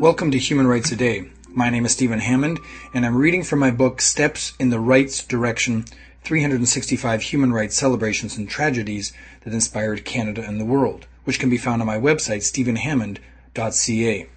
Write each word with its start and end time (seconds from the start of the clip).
Welcome 0.00 0.30
to 0.30 0.38
Human 0.38 0.66
Rights 0.66 0.92
A 0.92 0.96
Day. 0.96 1.30
My 1.48 1.68
name 1.68 1.84
is 1.84 1.92
Stephen 1.92 2.20
Hammond, 2.20 2.58
and 2.94 3.04
I'm 3.04 3.16
reading 3.16 3.42
from 3.42 3.58
my 3.58 3.70
book 3.70 4.00
Steps 4.00 4.54
in 4.58 4.70
the 4.70 4.80
Rights 4.80 5.22
Direction 5.24 5.84
365 6.24 7.22
Human 7.22 7.52
Rights 7.52 7.76
Celebrations 7.76 8.36
and 8.36 8.48
Tragedies 8.48 9.12
that 9.42 9.52
Inspired 9.52 10.04
Canada 10.04 10.42
and 10.46 10.60
the 10.60 10.64
World, 10.64 11.06
which 11.24 11.38
can 11.38 11.50
be 11.50 11.58
found 11.58 11.82
on 11.82 11.86
my 11.86 11.98
website, 11.98 12.42
stephenhammond.ca. 12.44 14.28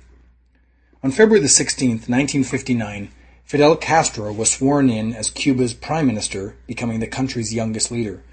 On 1.03 1.11
February 1.11 1.47
16, 1.47 1.89
1959, 1.89 3.09
Fidel 3.45 3.75
Castro 3.75 4.33
was 4.33 4.51
sworn 4.51 4.89
in 4.89 5.13
as 5.13 5.29
Cuba's 5.29 5.73
prime 5.73 6.07
minister, 6.07 6.55
becoming 6.67 6.99
the 6.99 7.07
country's 7.07 7.53
youngest 7.53 7.91
leader. 7.91 8.23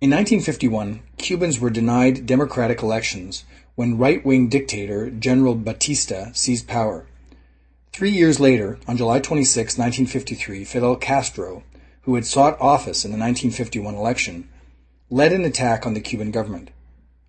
In 0.00 0.10
1951, 0.10 1.00
Cubans 1.16 1.58
were 1.58 1.70
denied 1.70 2.24
democratic 2.24 2.84
elections 2.84 3.42
when 3.74 3.98
right-wing 3.98 4.48
dictator 4.48 5.10
General 5.10 5.56
Batista 5.56 6.30
seized 6.34 6.68
power. 6.68 7.06
Three 7.92 8.12
years 8.12 8.38
later, 8.38 8.78
on 8.86 8.96
July 8.96 9.18
26, 9.18 9.76
1953, 9.76 10.64
Fidel 10.64 10.94
Castro, 10.94 11.64
who 12.02 12.14
had 12.14 12.24
sought 12.24 12.60
office 12.60 13.04
in 13.04 13.10
the 13.10 13.18
1951 13.18 13.96
election, 13.96 14.48
led 15.10 15.32
an 15.32 15.44
attack 15.44 15.84
on 15.84 15.94
the 15.94 16.00
Cuban 16.00 16.30
government. 16.30 16.70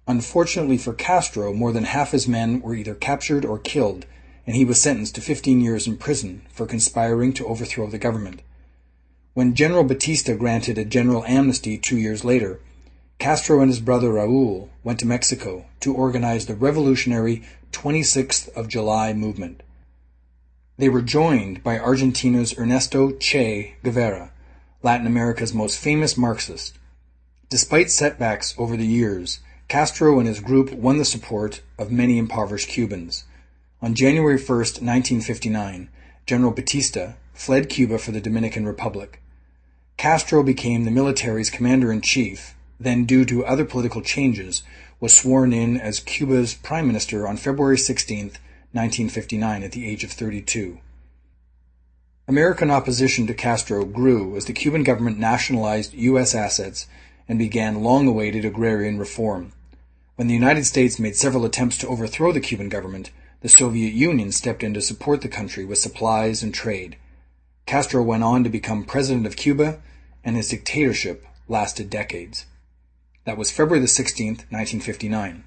Unfortunately 0.08 0.78
for 0.78 0.94
Castro, 0.94 1.52
more 1.52 1.72
than 1.72 1.86
half 1.86 2.12
his 2.12 2.28
men 2.28 2.62
were 2.62 2.76
either 2.76 2.94
captured 2.94 3.46
or 3.46 3.58
killed, 3.58 4.06
and 4.46 4.56
he 4.56 4.64
was 4.64 4.80
sentenced 4.80 5.16
to 5.16 5.22
15 5.22 5.60
years 5.60 5.88
in 5.88 5.98
prison 5.98 6.44
for 6.52 6.68
conspiring 6.68 7.34
to 7.34 7.48
overthrow 7.48 7.88
the 7.88 7.98
government. 7.98 8.44
When 9.40 9.56
General 9.56 9.86
Batista 9.86 10.36
granted 10.36 10.78
a 10.78 10.84
general 10.84 11.24
amnesty 11.24 11.78
two 11.78 11.98
years 11.98 12.26
later, 12.26 12.60
Castro 13.20 13.62
and 13.62 13.72
his 13.72 13.80
brother 13.80 14.10
Raul 14.10 14.68
went 14.84 15.00
to 15.00 15.08
Mexico 15.08 15.64
to 15.80 15.94
organize 15.94 16.46
the 16.46 16.56
revolutionary 16.56 17.44
26th 17.72 18.50
of 18.50 18.68
July 18.68 19.14
movement. 19.14 19.64
They 20.78 20.90
were 20.90 21.02
joined 21.02 21.64
by 21.64 21.80
Argentina's 21.80 22.54
Ernesto 22.58 23.14
Che 23.14 23.76
Guevara, 23.82 24.34
Latin 24.84 25.08
America's 25.08 25.54
most 25.54 25.80
famous 25.80 26.18
Marxist. 26.18 26.78
Despite 27.50 27.92
setbacks 27.92 28.54
over 28.58 28.76
the 28.76 28.86
years, 28.86 29.40
Castro 29.70 30.20
and 30.20 30.28
his 30.28 30.42
group 30.42 30.74
won 30.74 30.98
the 30.98 31.06
support 31.06 31.62
of 31.78 31.94
many 31.94 32.18
impoverished 32.18 32.68
Cubans. 32.68 33.24
On 33.82 33.96
January 33.96 34.36
1, 34.36 34.46
1959, 34.46 35.88
General 36.26 36.52
Batista 36.52 37.14
fled 37.34 37.70
Cuba 37.70 37.98
for 37.98 38.12
the 38.12 38.20
Dominican 38.20 38.66
Republic. 38.66 39.22
Castro 40.00 40.44
became 40.44 40.86
the 40.86 40.92
military's 40.92 41.50
commander-in-chief 41.50 42.56
then 42.80 43.04
due 43.04 43.26
to 43.26 43.46
other 43.46 43.66
political 43.66 44.02
changes, 44.02 44.64
was 45.02 45.14
sworn 45.14 45.52
in 45.52 45.76
as 45.76 46.00
Cuba's 46.00 46.54
prime 46.54 46.88
minister 46.88 47.28
on 47.28 47.36
February 47.36 47.78
16, 47.78 48.28
1959, 48.72 49.62
at 49.62 49.74
the 49.74 49.86
age 49.86 50.06
of 50.06 50.12
32. 50.14 50.80
American 52.30 52.72
opposition 52.72 53.28
to 53.28 53.34
Castro 53.34 53.84
grew 53.84 54.38
as 54.38 54.46
the 54.46 54.54
Cuban 54.54 54.84
government 54.84 55.20
nationalized 55.20 55.94
U.S. 55.94 56.34
assets 56.34 56.88
and 57.28 57.38
began 57.38 57.84
long-awaited 57.84 58.46
agrarian 58.46 58.98
reform. 58.98 59.52
When 60.16 60.30
the 60.30 60.34
United 60.34 60.66
States 60.66 60.98
made 60.98 61.18
several 61.18 61.44
attempts 61.44 61.78
to 61.80 61.90
overthrow 61.90 62.32
the 62.32 62.40
Cuban 62.40 62.70
government, 62.70 63.12
the 63.42 63.50
Soviet 63.50 63.92
Union 63.92 64.32
stepped 64.32 64.64
in 64.64 64.74
to 64.76 64.82
support 64.82 65.20
the 65.20 65.28
country 65.28 65.66
with 65.66 65.78
supplies 65.78 66.42
and 66.42 66.54
trade. 66.54 66.96
Castro 67.70 68.02
went 68.02 68.24
on 68.24 68.44
to 68.44 68.50
become 68.50 68.84
president 68.84 69.28
of 69.28 69.36
Cuba, 69.36 69.80
and 70.24 70.36
his 70.36 70.50
dictatorship 70.50 71.24
lasted 71.48 71.88
decades. 71.88 72.48
That 73.26 73.38
was 73.38 73.52
February 73.52 73.80
the 73.80 73.86
16th, 73.86 74.50
1959. 74.50 75.44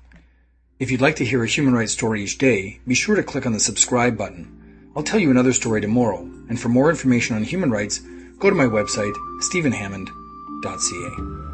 If 0.79 0.92
you'd 0.92 1.01
like 1.01 1.17
to 1.17 1.25
hear 1.25 1.42
a 1.42 1.48
human 1.48 1.75
rights 1.75 1.91
story 1.91 2.23
each 2.23 2.39
day, 2.39 2.79
be 2.87 2.95
sure 2.95 3.17
to 3.17 3.25
click 3.25 3.45
on 3.45 3.53
the 3.53 3.59
subscribe 3.59 4.17
button. 4.17 4.92
I'll 4.95 5.03
tell 5.03 5.19
you 5.19 5.33
another 5.33 5.52
story 5.52 5.80
tomorrow, 5.80 6.20
and 6.48 6.61
for 6.61 6.69
more 6.69 6.91
information 6.91 7.35
on 7.35 7.42
human 7.42 7.73
rights, 7.73 7.98
go 8.39 8.48
to 8.48 8.55
my 8.55 8.67
website, 8.67 9.17
stephenhammond.ca. 9.41 11.52